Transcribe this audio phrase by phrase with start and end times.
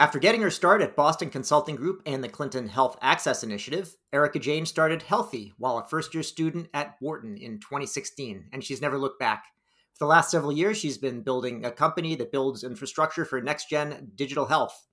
[0.00, 4.38] After getting her start at Boston Consulting Group and the Clinton Health Access Initiative, Erica
[4.38, 8.96] Jain started Healthie while a first year student at Wharton in 2016, and she's never
[8.96, 9.46] looked back.
[9.94, 13.68] For the last several years, she's been building a company that builds infrastructure for next
[13.68, 14.86] gen digital health.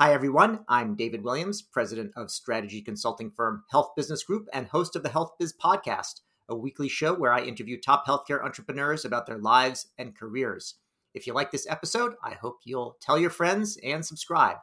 [0.00, 0.64] Hi, everyone.
[0.68, 5.10] I'm David Williams, president of strategy consulting firm Health Business Group and host of the
[5.10, 9.86] Health Biz Podcast, a weekly show where I interview top healthcare entrepreneurs about their lives
[9.96, 10.74] and careers.
[11.14, 14.56] If you like this episode, I hope you'll tell your friends and subscribe.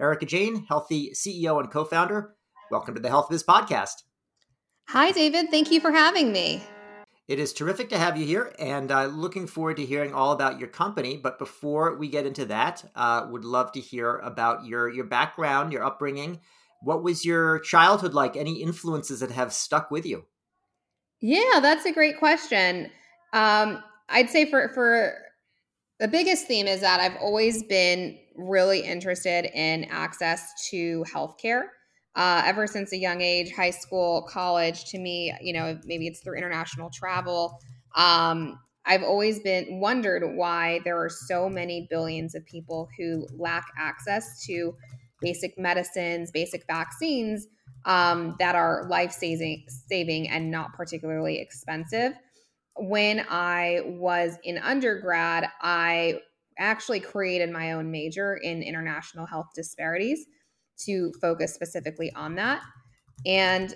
[0.00, 2.34] Erica Jain, Healthie CEO and co founder,
[2.70, 4.04] welcome to the Health Biz Podcast.
[4.88, 5.50] Hi, David.
[5.50, 6.62] Thank you for having me.
[7.28, 10.58] It is terrific to have you here, and uh, looking forward to hearing all about
[10.58, 11.18] your company.
[11.18, 15.74] But before we get into that, uh, would love to hear about your your background,
[15.74, 16.40] your upbringing.
[16.80, 18.34] What was your childhood like?
[18.34, 20.24] Any influences that have stuck with you?
[21.20, 22.90] Yeah, that's a great question.
[23.34, 25.25] Um, I'd say for for
[25.98, 31.68] the biggest theme is that I've always been really interested in access to healthcare.
[32.14, 36.20] Uh, ever since a young age, high school, college, to me, you know, maybe it's
[36.20, 37.58] through international travel.
[37.94, 43.66] Um, I've always been wondered why there are so many billions of people who lack
[43.78, 44.74] access to
[45.20, 47.48] basic medicines, basic vaccines
[47.84, 52.12] um, that are life saving, saving and not particularly expensive
[52.78, 56.20] when I was in undergrad, I
[56.58, 60.26] actually created my own major in international health disparities
[60.84, 62.62] to focus specifically on that.
[63.24, 63.74] And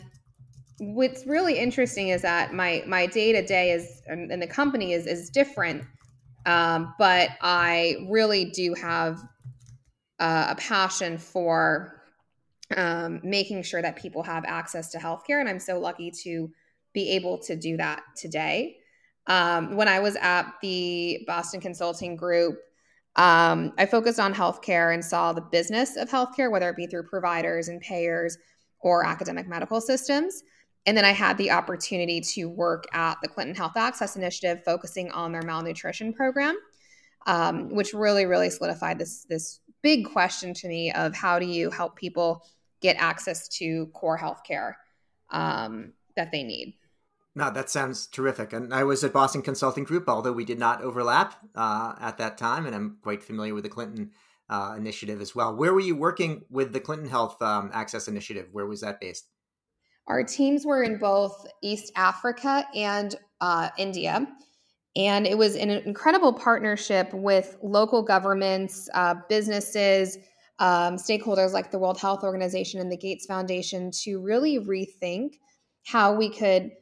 [0.78, 5.06] what's really interesting is that my my day to day is and the company is
[5.06, 5.84] is different,
[6.46, 9.20] um, but I really do have
[10.18, 12.02] uh, a passion for
[12.76, 16.50] um, making sure that people have access to healthcare, and I'm so lucky to
[16.92, 18.76] be able to do that today.
[19.30, 22.58] Um, when I was at the Boston Consulting Group,
[23.14, 27.04] um, I focused on healthcare and saw the business of healthcare, whether it be through
[27.04, 28.36] providers and payers
[28.80, 30.42] or academic medical systems.
[30.84, 35.12] And then I had the opportunity to work at the Clinton Health Access Initiative, focusing
[35.12, 36.56] on their malnutrition program,
[37.26, 41.70] um, which really, really solidified this this big question to me of how do you
[41.70, 42.42] help people
[42.82, 44.72] get access to core healthcare
[45.30, 46.74] um, that they need.
[47.34, 48.52] No, that sounds terrific.
[48.52, 52.36] And I was at Boston Consulting Group, although we did not overlap uh, at that
[52.36, 54.10] time, and I'm quite familiar with the Clinton
[54.48, 55.54] uh, initiative as well.
[55.54, 58.48] Where were you working with the Clinton Health um, Access Initiative?
[58.50, 59.28] Where was that based?
[60.08, 64.26] Our teams were in both East Africa and uh, India.
[64.96, 70.18] And it was an incredible partnership with local governments, uh, businesses,
[70.58, 75.34] um, stakeholders like the World Health Organization and the Gates Foundation to really rethink
[75.86, 76.72] how we could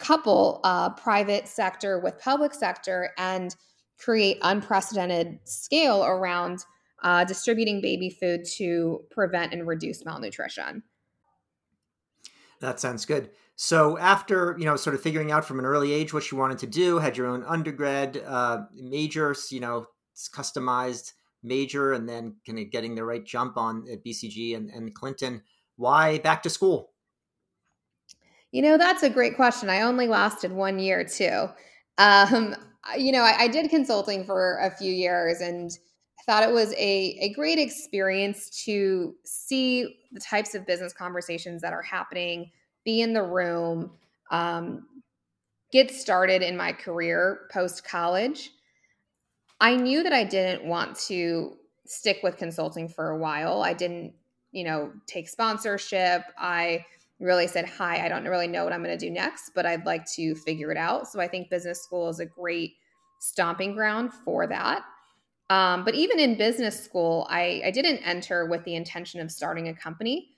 [0.00, 3.54] couple uh, private sector with public sector and
[3.98, 6.64] create unprecedented scale around
[7.02, 10.82] uh, distributing baby food to prevent and reduce malnutrition.
[12.60, 13.30] That sounds good.
[13.56, 16.58] So after you know, sort of figuring out from an early age what you wanted
[16.58, 19.86] to do, had your own undergrad uh, majors, you know,
[20.34, 21.12] customized
[21.42, 25.42] major, and then kind of getting the right jump on at BCG and, and Clinton.
[25.76, 26.89] Why back to school?
[28.52, 29.70] You know, that's a great question.
[29.70, 31.48] I only lasted one year too.
[31.98, 32.56] Um,
[32.96, 35.70] you know, I, I, did consulting for a few years and
[36.18, 41.62] I thought it was a, a great experience to see the types of business conversations
[41.62, 42.50] that are happening,
[42.84, 43.92] be in the room,
[44.30, 44.86] um,
[45.72, 48.50] get started in my career post college.
[49.60, 51.56] I knew that I didn't want to
[51.86, 53.62] stick with consulting for a while.
[53.62, 54.14] I didn't,
[54.52, 56.22] you know, take sponsorship.
[56.38, 56.84] I
[57.20, 59.86] really said, Hi, I don't really know what I'm going to do next, but I'd
[59.86, 61.08] like to figure it out.
[61.08, 62.72] So I think business school is a great
[63.20, 64.82] stomping ground for that.
[65.50, 69.68] Um, but even in business school, I, I didn't enter with the intention of starting
[69.68, 70.28] a company.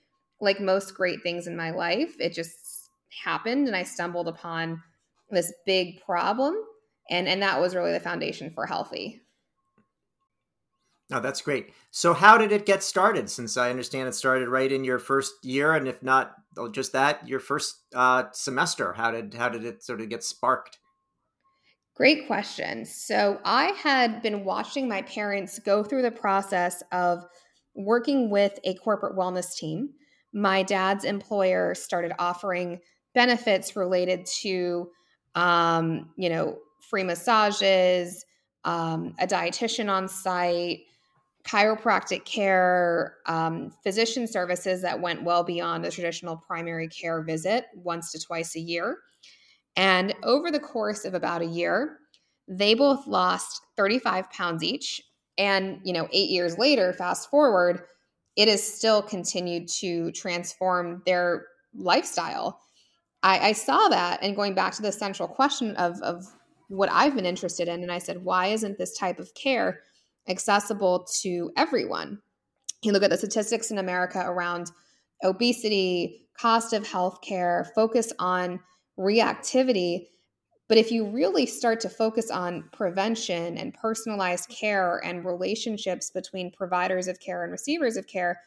[0.41, 2.89] Like most great things in my life, it just
[3.23, 4.81] happened and I stumbled upon
[5.29, 6.55] this big problem.
[7.09, 9.21] And, and that was really the foundation for Healthie.
[11.11, 11.73] Oh, that's great.
[11.91, 13.29] So, how did it get started?
[13.29, 16.93] Since I understand it started right in your first year, and if not oh, just
[16.93, 18.93] that, your first uh, semester.
[18.93, 20.79] How did how did it sort of get sparked?
[21.95, 22.85] Great question.
[22.85, 27.25] So, I had been watching my parents go through the process of
[27.75, 29.89] working with a corporate wellness team.
[30.33, 32.79] My dad's employer started offering
[33.13, 34.89] benefits related to,
[35.35, 36.57] um, you know,
[36.89, 38.25] free massages,
[38.65, 40.81] um, a dietitian on site
[41.43, 48.11] chiropractic care, um, physician services that went well beyond a traditional primary care visit once
[48.11, 48.99] to twice a year.
[49.75, 51.97] And over the course of about a year,
[52.47, 55.01] they both lost 35 pounds each.
[55.37, 57.81] And, you know, eight years later, fast forward,
[58.35, 62.59] it has still continued to transform their lifestyle.
[63.21, 66.25] I, I saw that and going back to the central question of, of
[66.73, 67.83] what I've been interested in.
[67.83, 69.81] And I said, why isn't this type of care
[70.27, 72.19] accessible to everyone?
[72.81, 74.71] You look at the statistics in America around
[75.23, 78.59] obesity, cost of healthcare, focus on
[78.97, 80.07] reactivity.
[80.67, 86.51] But if you really start to focus on prevention and personalized care and relationships between
[86.51, 88.41] providers of care and receivers of care,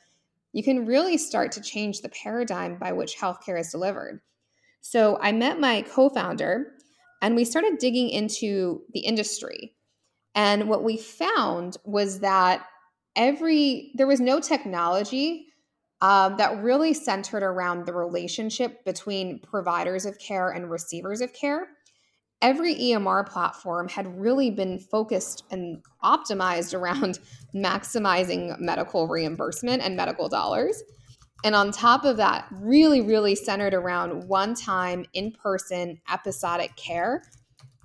[0.52, 4.20] you can really start to change the paradigm by which healthcare is delivered.
[4.80, 6.72] So I met my co founder
[7.26, 9.74] and we started digging into the industry.
[10.36, 12.64] And what we found was that
[13.16, 15.46] every, there was no technology
[16.00, 21.66] um, that really centered around the relationship between providers of care and receivers of care.
[22.42, 27.18] Every EMR platform had really been focused and optimized around
[27.52, 30.80] maximizing medical reimbursement and medical dollars.
[31.44, 37.22] And on top of that, really, really centered around one time in person episodic care.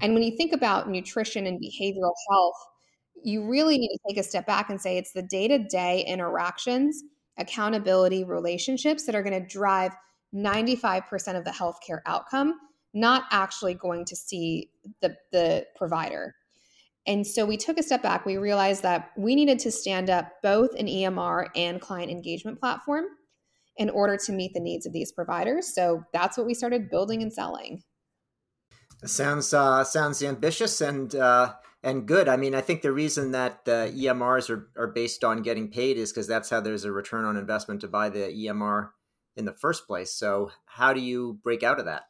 [0.02, 2.56] And when you think about nutrition and behavioral health,
[3.24, 6.04] you really need to take a step back and say it's the day to day
[6.08, 7.04] interactions
[7.38, 9.92] accountability relationships that are going to drive
[10.34, 12.60] 95% of the healthcare outcome,
[12.94, 14.70] not actually going to see
[15.02, 16.36] the, the provider.
[17.08, 18.26] And so we took a step back.
[18.26, 23.06] We realized that we needed to stand up both an EMR and client engagement platform
[23.82, 25.74] in order to meet the needs of these providers.
[25.74, 27.82] So that's what we started building and selling.
[29.04, 32.30] Sounds uh, sounds ambitious and uh, and good.
[32.30, 35.98] I mean, I think the reason that the EMRs are, are based on getting paid
[35.98, 38.90] is because that's how there's a return on investment to buy the EMR
[39.36, 40.14] in the first place.
[40.14, 42.04] So, how do you break out of that?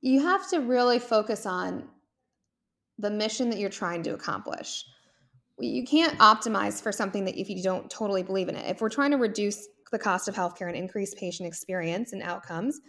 [0.00, 1.84] You have to really focus on
[2.98, 4.86] the mission that you're trying to accomplish.
[5.58, 8.70] You can't optimize for something that if you don't totally believe in it.
[8.70, 12.80] If we're trying to reduce the cost of healthcare and increase patient experience and outcomes,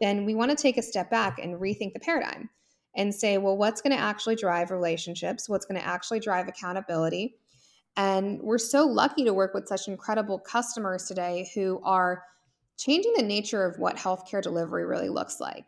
[0.00, 2.48] then we want to take a step back and rethink the paradigm
[2.96, 5.48] and say, well, what's going to actually drive relationships?
[5.48, 7.36] What's going to actually drive accountability?
[7.96, 12.22] And we're so lucky to work with such incredible customers today who are
[12.76, 15.66] changing the nature of what healthcare delivery really looks like.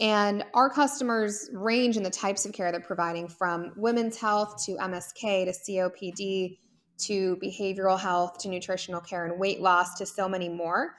[0.00, 4.76] And our customers range in the types of care they're providing from women's health to
[4.76, 6.58] MSK to COPD
[6.98, 10.94] to behavioral health to nutritional care and weight loss to so many more.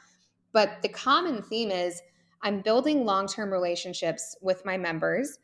[0.51, 2.01] But the common theme is
[2.42, 5.40] I'm building long term relationships with my members.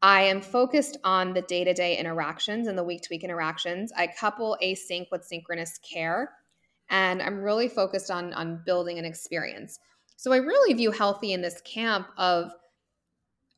[0.00, 3.92] I am focused on the day to day interactions and the week to week interactions.
[3.96, 6.32] I couple async with synchronous care,
[6.90, 9.78] and I'm really focused on, on building an experience.
[10.16, 12.52] So I really view Healthie in this camp of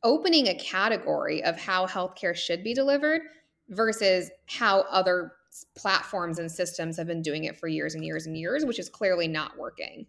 [0.03, 3.21] opening a category of how healthcare should be delivered
[3.69, 5.33] versus how other
[5.75, 8.89] platforms and systems have been doing it for years and years and years, which is
[8.89, 10.05] clearly not working.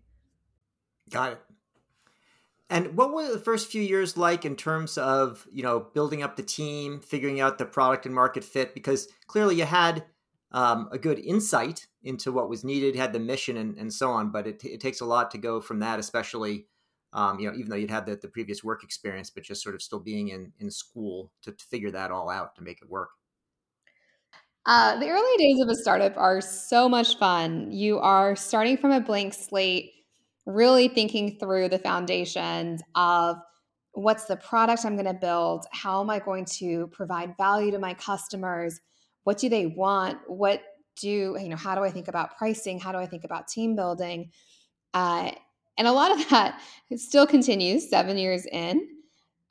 [1.11, 1.41] Got it.
[2.69, 6.37] And what were the first few years like in terms of you know building up
[6.37, 8.75] the team, figuring out the product and market fit?
[8.75, 10.05] Because clearly you had
[10.51, 14.31] um, a good insight into what was needed, had the mission, and, and so on.
[14.31, 16.67] But it, it takes a lot to go from that, especially
[17.13, 19.77] um, you know even though you'd had the, the previous work experience, but just sort
[19.77, 22.91] of still being in in school to, to figure that all out to make it
[22.91, 23.11] work.
[24.67, 27.71] Uh, the early days of a startup are so much fun.
[27.71, 29.93] You are starting from a blank slate
[30.45, 33.37] really thinking through the foundations of
[33.93, 35.67] what's the product I'm going to build?
[35.73, 38.81] How am I going to provide value to my customers?
[39.25, 40.19] What do they want?
[40.27, 40.63] What
[41.01, 42.81] do, you know, how do I think about pricing?
[42.81, 44.31] How do I think about team building?
[44.95, 45.31] Uh,
[45.79, 46.61] and a lot of that
[46.97, 48.87] still continues seven years in.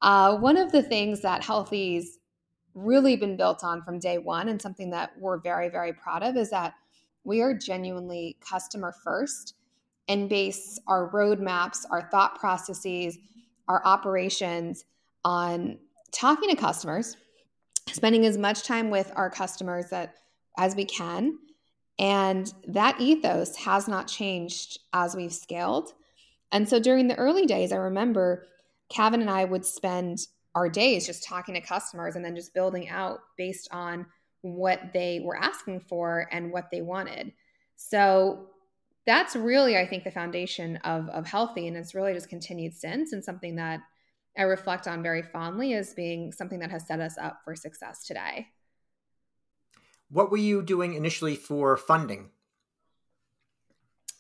[0.01, 2.19] Uh, one of the things that Healthie's
[2.75, 6.35] really been built on from day one, and something that we're very, very proud of,
[6.35, 6.75] is that
[7.23, 9.55] we are genuinely customer first
[10.07, 13.17] and base our roadmaps, our thought processes,
[13.67, 14.85] our operations
[15.23, 15.79] on
[16.11, 17.17] talking to customers,
[17.87, 20.15] spending as much time with our customers that
[20.57, 21.39] as we can.
[21.97, 25.93] And that ethos has not changed as we've scaled.
[26.51, 28.45] And so during the early days, I remember
[28.89, 32.89] Kevin and I would spend our days just talking to customers and then just building
[32.89, 34.05] out based on
[34.41, 37.31] what they were asking for and what they wanted.
[37.75, 38.47] So
[39.05, 43.13] that's really i think the foundation of of Healthie and it's really just continued since
[43.13, 43.79] and something that
[44.37, 48.05] i reflect on very fondly as being something that has set us up for success
[48.05, 48.47] today.
[50.09, 52.29] What were you doing initially for funding?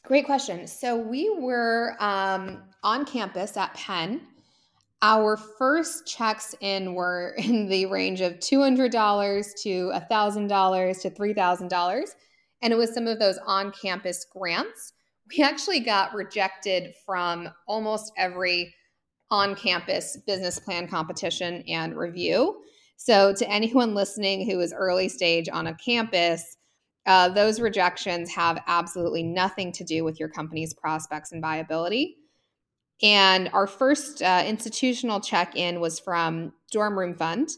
[0.03, 0.67] Great question.
[0.67, 4.21] So we were um, on campus at penn
[5.01, 8.91] Our first checks in were in the range of $200
[9.63, 12.05] to $1,000 to $3,000.
[12.61, 14.93] And it was some of those on campus grants.
[15.29, 18.73] We actually got rejected from almost every
[19.31, 22.61] on campus business plan competition and review.
[22.97, 26.57] So, to anyone listening who is early stage on a campus,
[27.05, 32.17] uh, those rejections have absolutely nothing to do with your company's prospects and viability.
[33.01, 37.49] And our first uh, institutional check in was from Dorm Room Fund.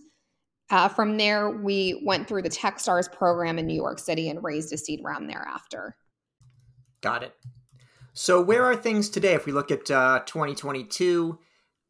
[0.69, 4.73] Uh, from there, we went through the Techstars program in New York City and raised
[4.73, 5.95] a seed round thereafter.
[7.01, 7.33] Got it.
[8.13, 9.33] So, where are things today?
[9.33, 11.37] If we look at uh, 2022,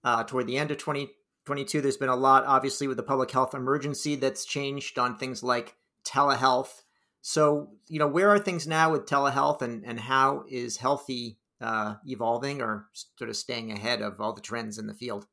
[0.04, 3.56] uh, toward the end of 2022, there's been a lot, obviously, with the public health
[3.56, 5.76] emergency that's changed on things like
[6.06, 6.82] telehealth.
[7.22, 11.96] So, you know, where are things now with telehealth and, and how is Healthie uh,
[12.06, 12.88] evolving or
[13.18, 15.26] sort of staying ahead of all the trends in the field?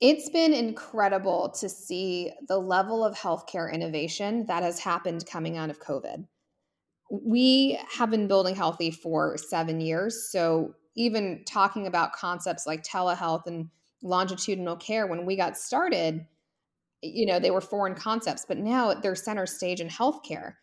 [0.00, 5.70] It's been incredible to see the level of healthcare innovation that has happened coming out
[5.70, 6.24] of COVID.
[7.10, 10.30] We have been building Healthie for seven years.
[10.30, 13.70] So, even talking about concepts like telehealth and
[14.02, 16.26] longitudinal care, when we got started,
[17.02, 20.54] you know, they were foreign concepts, but now they're center stage in healthcare.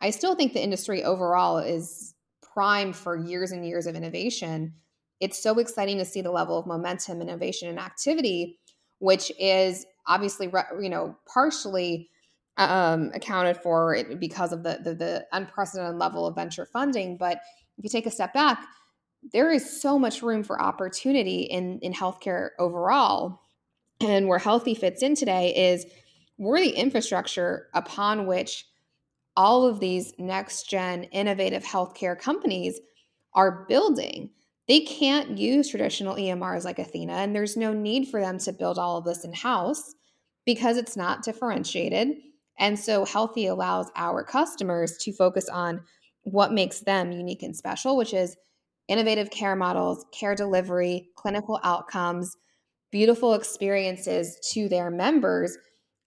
[0.00, 2.13] I still think the industry overall is
[2.54, 4.74] prime for years and years of innovation.
[5.20, 8.58] It's so exciting to see the level of momentum, innovation, and activity,
[8.98, 12.08] which is obviously, you know, partially
[12.56, 17.16] um, accounted for because of the, the the unprecedented level of venture funding.
[17.16, 17.40] But
[17.76, 18.64] if you take a step back,
[19.32, 23.40] there is so much room for opportunity in in healthcare overall
[24.00, 25.86] and where Healthie fits in today is
[26.38, 28.66] we're the infrastructure upon which
[29.36, 32.80] all of these next gen innovative healthcare companies
[33.34, 34.30] are building
[34.66, 38.78] they can't use traditional emrs like athena and there's no need for them to build
[38.78, 39.94] all of this in house
[40.46, 42.16] because it's not differentiated
[42.58, 45.82] and so Healthie allows our customers to focus on
[46.22, 48.36] what makes them unique and special which is
[48.88, 52.36] innovative care models, care delivery, clinical outcomes,
[52.90, 55.56] beautiful experiences to their members.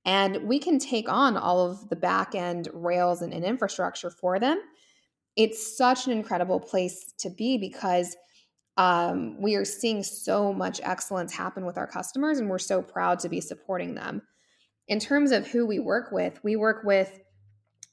[0.08, 4.40] And we can take on all of the back end rails and, and infrastructure for
[4.40, 4.62] them.
[5.36, 8.16] It's such an incredible place to be because
[8.78, 13.20] um, we are seeing so much excellence happen with our customers, and we're so proud
[13.20, 14.22] to be supporting them.
[14.88, 17.20] In terms of who we work with, we work with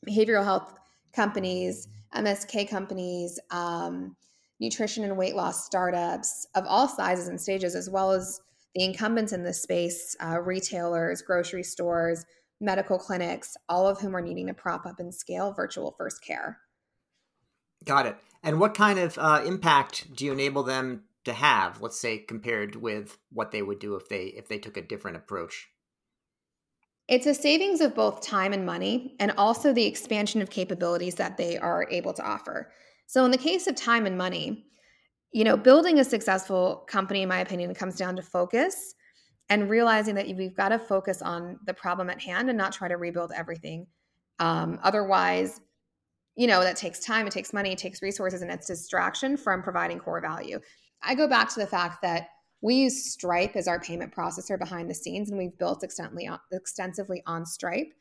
[0.09, 0.78] behavioral health
[1.12, 4.14] companies, MSK companies, um,
[4.61, 8.40] nutrition and weight loss startups of all sizes and stages, as well as
[8.75, 12.25] the incumbents in this space, uh, retailers, grocery stores,
[12.61, 16.59] medical clinics, all of whom are needing to prop up and scale virtual first care.
[17.85, 18.16] Got it.
[18.43, 21.81] And what kind of uh, impact do you enable them to have?
[21.81, 25.16] Let's say compared with what they would do if they if they took a different
[25.16, 25.69] approach.
[27.07, 31.37] It's a savings of both time and money, and also the expansion of capabilities that
[31.37, 32.73] they are able to offer.
[33.07, 34.64] So, in the case of time and money,
[35.35, 38.95] you know, building a successful company, in my opinion, comes down to focus
[39.49, 42.87] and realizing that we've got to focus on the problem at hand and not try
[42.87, 43.85] to rebuild everything.
[44.38, 45.61] Um, otherwise,
[46.37, 49.61] you know, that takes time, it takes money, it takes resources, and it's distraction from
[49.61, 50.61] providing core value.
[51.03, 52.29] I go back to the fact that
[52.62, 56.38] we use Stripe as our payment processor behind the scenes, and we've built extensively on,
[56.53, 57.93] extensively on Stripe.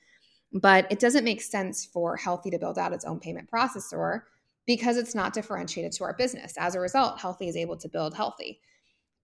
[0.53, 4.21] But it doesn't make sense for Healthie to build out its own payment processor
[4.65, 6.53] because it's not differentiated to our business.
[6.57, 8.59] As a result, Healthie is able to build Healthie.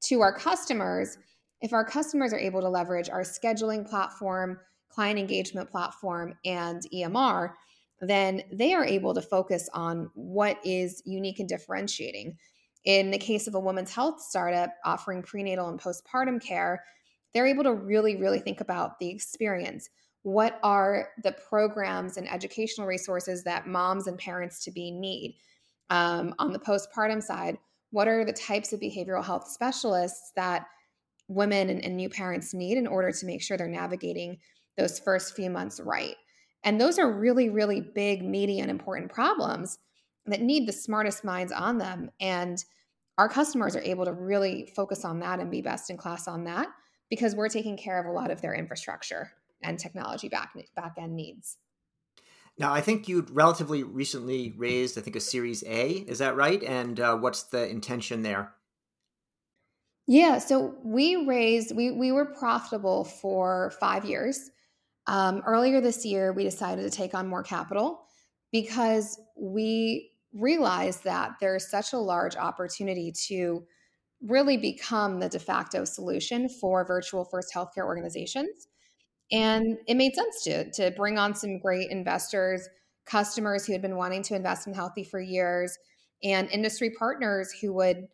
[0.06, 1.18] To our customers,
[1.62, 7.54] if our customers are able to leverage our scheduling platform, client engagement platform, and EMR,
[8.02, 12.38] then they are able to focus on what is unique and differentiating.
[12.86, 16.84] In the case of a women's health startup offering prenatal and postpartum care,
[17.34, 19.90] they're able to really, really think about the experience
[20.24, 25.38] what are the programs and educational resources that moms and parents to be need?
[25.90, 27.58] Um, on the postpartum side
[27.92, 30.68] what are the types of behavioral health specialists that
[31.28, 34.38] women and, and new parents need in order to make sure they're navigating
[34.78, 36.16] those first few months right?
[36.64, 39.80] And those are really really big meaty and important problems
[40.26, 42.64] that need the smartest minds on them and
[43.18, 46.46] our customers are able to really focus on that and be best in class on
[46.46, 46.68] that
[47.10, 49.32] because we're taking care of a lot of their infrastructure
[49.64, 51.58] and technology back back end needs.
[52.58, 55.92] Now, I think you relatively recently raised, I think, a Series A.
[55.92, 56.62] Is that right?
[56.64, 58.54] And uh, what's the intention there?
[60.08, 64.50] Yeah, so we raised, we we were profitable for five years.
[65.08, 68.02] Um, earlier this year, we decided to take on more capital
[68.52, 73.64] because we realized that there's such a large opportunity to
[74.22, 78.68] really become the de facto solution for virtual first healthcare organizations.
[79.32, 82.68] And it made sense to, to bring on some great investors,
[83.06, 85.78] customers who had been wanting to invest in Healthie for years,
[86.24, 88.08] and industry partners who would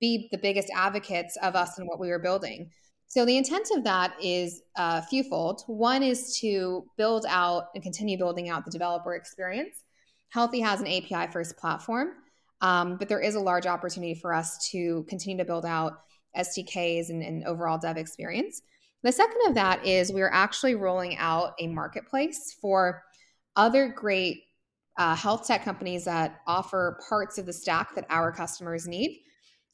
[0.00, 2.70] be the biggest advocates of us and what we were building.
[3.08, 5.62] So the intent of that is uh, fewfold.
[5.66, 9.82] One is to build out and continue building out the developer experience.
[10.28, 12.10] Healthie has an API first platform,
[12.60, 15.94] um, but there is a large opportunity for us to continue to build out
[16.36, 18.60] SDKs and, and overall dev experience.
[19.02, 23.02] The second of that is we're actually rolling out a marketplace for
[23.54, 24.42] other great
[24.98, 29.20] uh, health tech companies that offer parts of the stack that our customers need.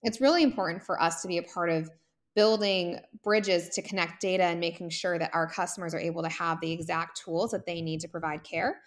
[0.02, 1.90] It's really important for us to be a part of
[2.34, 6.60] building bridges to connect data and making sure that our customers are able to have
[6.60, 8.80] the exact tools that they need to provide care.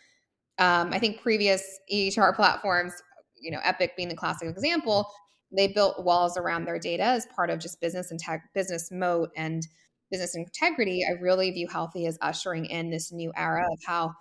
[0.59, 2.93] Um, I think previous EHR platforms,
[3.39, 5.09] you know, Epic being the classic example,
[5.51, 9.31] they built walls around their data as part of just business and tech, business moat
[9.37, 9.65] and
[10.09, 11.03] business integrity.
[11.07, 14.13] I really view Healthie as ushering in this new era of how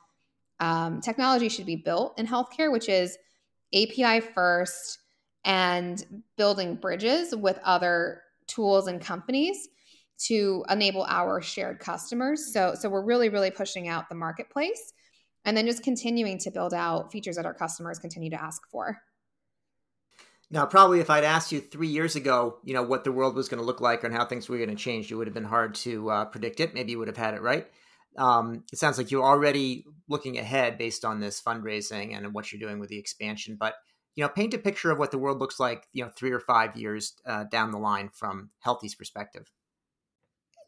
[0.60, 3.16] um, technology should be built in healthcare, which is
[3.74, 4.98] API first
[5.44, 9.68] and building bridges with other tools and companies
[10.18, 12.52] to enable our shared customers.
[12.52, 14.92] So, so we're really, really pushing out the marketplace
[15.44, 18.98] and then just continuing to build out features that our customers continue to ask for.
[20.50, 23.48] Now, probably if I'd asked you three years ago, you know, what the world was
[23.48, 25.44] going to look like and how things were going to change, it would have been
[25.44, 26.72] hard to uh, predict it.
[26.72, 27.66] Maybe you would have had it right.
[28.16, 32.60] Um, it sounds like you're already looking ahead based on this fundraising and what you're
[32.60, 33.56] doing with the expansion.
[33.58, 33.74] But
[34.14, 36.40] you know, paint a picture of what the world looks like, you know, three or
[36.40, 39.50] five years uh, down the line from Healthie's perspective.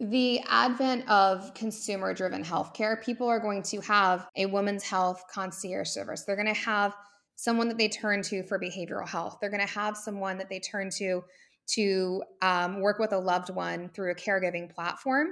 [0.01, 5.89] The advent of consumer driven healthcare, people are going to have a women's health concierge
[5.89, 6.25] service.
[6.25, 6.95] They're going to have
[7.41, 9.39] someone that they turn to for behavioral health.
[9.41, 11.23] They're going to have someone that they turn to
[11.75, 15.29] to um, work with a loved one through a caregiving platform.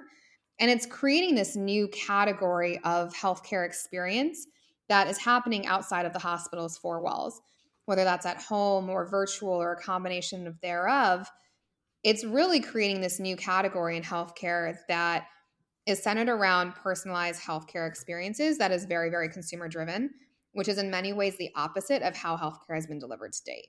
[0.60, 4.46] And it's creating this new category of healthcare experience
[4.88, 7.40] that is happening outside of the hospital's four walls
[7.86, 11.30] whether that's at home or virtual or a combination of thereof,
[12.04, 15.26] it's really creating this new category in healthcare that
[15.86, 20.10] is centered around personalized healthcare experiences that is very, very consumer driven,
[20.56, 23.68] which is in many ways the opposite of how healthcare has been delivered to date.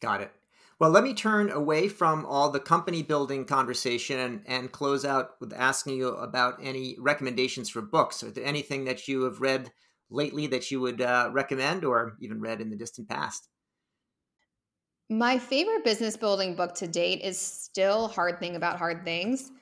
[0.00, 0.32] Got it.
[0.80, 5.32] Well, let me turn away from all the company building conversation and, and close out
[5.40, 8.22] with asking you about any recommendations for books.
[8.22, 9.70] Is there anything that you have read
[10.10, 13.48] lately that you would uh, recommend or even read in the distant past?
[15.08, 19.52] My favorite business building book to date is still Hard Thing About Hard Things.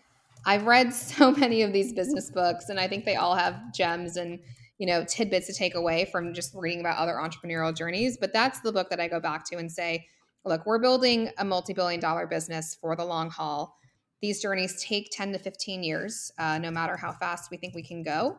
[0.46, 4.16] I've read so many of these business books, and I think they all have gems
[4.16, 4.38] and
[4.80, 8.16] you know tidbits to take away from just reading about other entrepreneurial journeys.
[8.16, 10.06] But that's the book that I go back to and say,
[10.46, 13.76] look, we're building a multi-billion dollar business for the long haul.
[14.22, 17.82] These journeys take 10 to 15 years, uh, no matter how fast we think we
[17.82, 18.38] can go.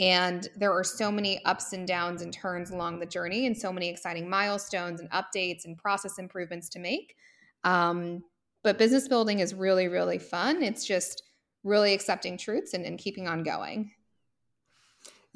[0.00, 3.70] And there are so many ups and downs and turns along the journey, and so
[3.70, 7.16] many exciting milestones and updates and process improvements to make.
[7.64, 8.24] Um,
[8.62, 10.62] but business building is really, really fun.
[10.62, 11.22] It's just
[11.64, 13.90] really accepting truths and, and keeping on going.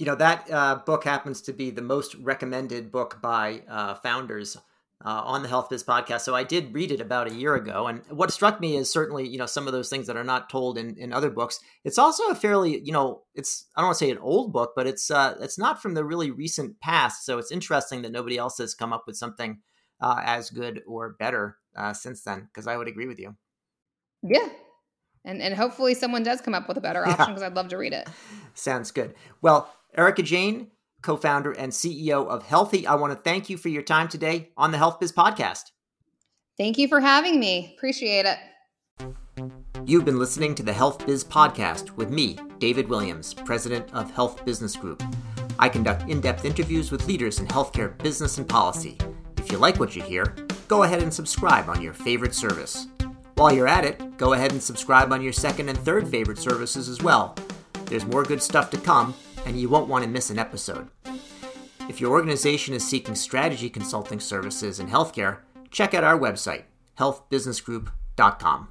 [0.00, 4.56] You know, that uh, book happens to be the most recommended book by uh, founders
[5.04, 6.22] uh, on the Health Biz podcast.
[6.22, 9.28] So I did read it about a year ago, and what struck me is certainly
[9.28, 11.60] you know some of those things that are not told in, in other books.
[11.84, 14.72] It's also a fairly you know it's I don't want to say an old book,
[14.74, 17.26] but it's uh, it's not from the really recent past.
[17.26, 19.58] So it's interesting that nobody else has come up with something
[20.00, 22.48] uh, as good or better uh, since then.
[22.50, 23.36] Because I would agree with you.
[24.22, 24.48] Yeah.
[25.22, 27.48] And, and hopefully someone does come up with a better option because yeah.
[27.48, 28.08] I'd love to read it.
[28.54, 29.14] Sounds good.
[29.42, 30.68] Well, Erica Jain,
[31.02, 32.86] co founder and CEO of Healthie.
[32.86, 35.72] I want to thank you for your time today on the Health Biz Podcast.
[36.56, 37.74] Thank you for having me.
[37.76, 38.38] Appreciate it.
[39.86, 44.44] You've been listening to the Health Biz Podcast with me, David Williams, president of Health
[44.44, 45.02] Business Group.
[45.58, 48.98] I conduct in depth interviews with leaders in healthcare business and policy.
[49.38, 50.36] If you like what you hear,
[50.68, 52.86] go ahead and subscribe on your favorite service.
[53.34, 56.88] While you're at it, go ahead and subscribe on your second and third favorite services
[56.88, 57.34] as well.
[57.86, 59.14] There's more good stuff to come
[59.46, 60.88] and you won't want to miss an episode.
[61.88, 65.38] If your organization is seeking strategy consulting services in healthcare,
[65.70, 66.64] check out our website,
[66.98, 68.68] healthbusinessgroup.com.